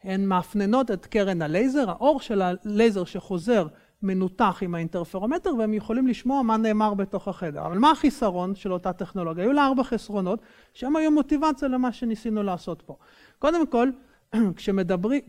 הן 0.04 0.26
מאפננות 0.26 0.92
את 0.92 1.06
קרן 1.06 1.42
הלייזר, 1.42 1.90
האור 1.90 2.20
של 2.20 2.42
הלייזר 2.42 3.04
שחוזר 3.04 3.68
מנותח 4.04 4.60
עם 4.62 4.76
האינטרפרומטר 4.76 5.56
והם 5.56 5.74
יכולים 5.74 6.08
לשמוע 6.08 6.42
מה 6.42 6.58
נאמר 6.58 6.94
בתוך 6.94 7.28
החדר. 7.28 7.66
אבל 7.66 7.78
מה 7.78 7.92
החיסרון 7.92 8.56
של 8.56 8.74
אותה 8.74 8.94
טכנולוגיה? 8.94 9.44
היו 9.44 9.54
לה 9.54 9.66
ארבע 9.66 9.84
חסרונות 9.84 10.40
שהם 10.74 10.96
היו 10.96 11.12
מוטיבציה 11.12 11.68
למה 11.68 11.92
שניסינו 11.92 12.44
לעשות 12.44 12.82
פה. 12.82 12.96
קודם 13.40 13.68
כל, 13.68 13.90
כשמדברים, 14.56 15.22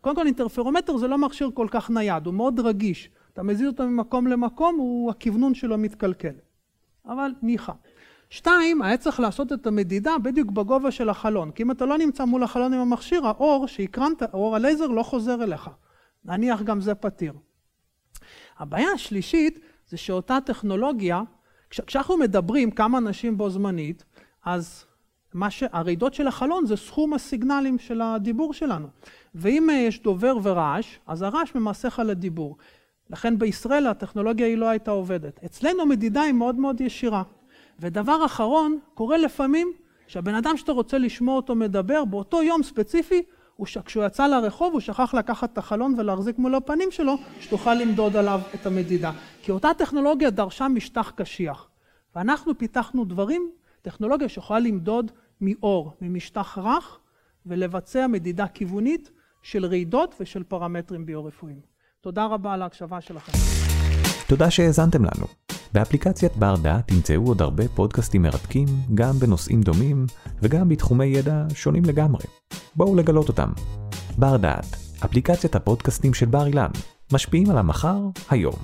קודם 0.00 0.16
כל 0.16 0.26
אינטרפרומטר 0.26 0.96
זה 0.96 1.08
לא 1.08 1.18
מכשיר 1.18 1.50
כל 1.54 1.66
כך 1.70 1.90
נייד, 1.90 2.26
הוא 2.26 2.34
מאוד 2.34 2.60
רגיש. 2.60 3.10
אתה 3.36 3.42
מזיז 3.42 3.66
אותו 3.66 3.86
ממקום 3.86 4.26
למקום, 4.26 4.76
הוא, 4.78 5.10
הכוונון 5.10 5.54
שלו 5.54 5.78
מתקלקל. 5.78 6.32
אבל 7.06 7.30
ניחא. 7.42 7.72
שתיים, 8.30 8.82
היה 8.82 8.96
צריך 8.96 9.20
לעשות 9.20 9.52
את 9.52 9.66
המדידה 9.66 10.18
בדיוק 10.22 10.50
בגובה 10.50 10.90
של 10.90 11.08
החלון, 11.08 11.50
כי 11.50 11.62
אם 11.62 11.70
אתה 11.70 11.86
לא 11.86 11.98
נמצא 11.98 12.24
מול 12.24 12.42
החלון 12.42 12.74
עם 12.74 12.80
המכשיר, 12.80 13.26
האור 13.26 13.66
שהקרנת, 13.66 14.22
אור 14.34 14.56
הלייזר 14.56 14.86
לא 14.86 15.02
חוזר 15.02 15.42
אליך. 15.42 15.70
נניח 16.24 16.62
גם 16.62 16.80
זה 16.80 16.94
פתיר. 16.94 17.32
הבעיה 18.58 18.88
השלישית 18.90 19.58
זה 19.88 19.96
שאותה 19.96 20.38
טכנולוגיה, 20.44 21.22
כש, 21.70 21.80
כשאנחנו 21.80 22.16
מדברים 22.16 22.70
כמה 22.70 22.98
אנשים 22.98 23.38
בו 23.38 23.50
זמנית, 23.50 24.04
אז 24.44 24.84
מה. 25.34 25.48
הרעידות 25.72 26.14
של 26.14 26.26
החלון 26.26 26.66
זה 26.66 26.76
סכום 26.76 27.14
הסיגנלים 27.14 27.78
של 27.78 28.00
הדיבור 28.00 28.52
שלנו. 28.52 28.88
ואם 29.34 29.68
יש 29.72 30.02
דובר 30.02 30.36
ורעש, 30.42 30.98
אז 31.06 31.22
הרעש 31.22 31.54
ממסך 31.54 31.98
על 31.98 32.10
הדיבור. 32.10 32.56
לכן 33.10 33.38
בישראל 33.38 33.86
הטכנולוגיה 33.86 34.46
היא 34.46 34.56
לא 34.56 34.68
הייתה 34.68 34.90
עובדת. 34.90 35.44
אצלנו 35.44 35.86
מדידה 35.86 36.22
היא 36.22 36.32
מאוד 36.32 36.54
מאוד 36.54 36.80
ישירה. 36.80 37.22
ודבר 37.80 38.24
אחרון, 38.26 38.78
קורה 38.94 39.18
לפעמים 39.18 39.72
שהבן 40.06 40.34
אדם 40.34 40.56
שאתה 40.56 40.72
רוצה 40.72 40.98
לשמוע 40.98 41.36
אותו 41.36 41.54
מדבר, 41.54 42.04
באותו 42.04 42.42
יום 42.42 42.62
ספציפי, 42.62 43.22
כשהוא 43.84 44.04
יצא 44.04 44.26
לרחוב 44.26 44.72
הוא 44.72 44.80
שכח 44.80 45.14
לקחת 45.14 45.52
את 45.52 45.58
החלון 45.58 45.94
ולהחזיק 45.98 46.38
מול 46.38 46.54
הפנים 46.54 46.90
שלו, 46.90 47.16
שתוכל 47.40 47.74
למדוד 47.74 48.16
עליו 48.16 48.40
את 48.54 48.66
המדידה. 48.66 49.12
כי 49.42 49.52
אותה 49.52 49.68
טכנולוגיה 49.78 50.30
דרשה 50.30 50.68
משטח 50.68 51.12
קשיח. 51.16 51.68
ואנחנו 52.16 52.58
פיתחנו 52.58 53.04
דברים, 53.04 53.50
טכנולוגיה 53.82 54.28
שיכולה 54.28 54.58
למדוד 54.58 55.12
מאור, 55.40 55.92
ממשטח 56.00 56.58
רך, 56.58 56.98
ולבצע 57.46 58.06
מדידה 58.06 58.46
כיוונית 58.46 59.10
של 59.42 59.66
רעידות 59.66 60.14
ושל 60.20 60.42
פרמטרים 60.42 61.06
ביו-רפואיים. 61.06 61.75
תודה 62.06 62.26
רבה 62.26 62.52
על 62.52 62.62
ההקשבה 62.62 63.00
שלכם. 63.00 63.32
תודה 64.28 64.50
שהאזנתם 64.50 65.04
לנו. 65.04 65.26
באפליקציית 65.72 66.36
בר 66.36 66.56
דעת 66.56 66.88
תמצאו 66.88 67.26
עוד 67.26 67.42
הרבה 67.42 67.68
פודקאסטים 67.68 68.22
מרתקים, 68.22 68.66
גם 68.94 69.12
בנושאים 69.18 69.60
דומים 69.60 70.06
וגם 70.42 70.68
בתחומי 70.68 71.04
ידע 71.04 71.44
שונים 71.54 71.84
לגמרי. 71.84 72.24
בואו 72.76 72.96
לגלות 72.96 73.28
אותם. 73.28 73.52
בר 74.18 74.36
דעת, 74.36 74.76
אפליקציית 75.04 75.54
הפודקאסטים 75.56 76.14
של 76.14 76.26
בר 76.26 76.46
אילן, 76.46 76.70
משפיעים 77.12 77.50
על 77.50 77.58
המחר, 77.58 77.98
היום. 78.30 78.54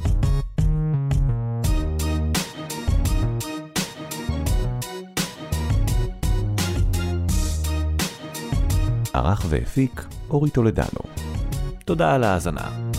ערך 9.14 9.46
והפיק 9.48 10.04
אורי 10.30 10.50
טולדנו. 10.50 11.00
תודה 11.84 12.14
על 12.14 12.24
ההאזנה. 12.24 12.91